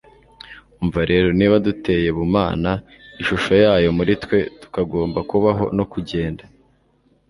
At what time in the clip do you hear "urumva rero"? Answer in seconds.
0.73-1.27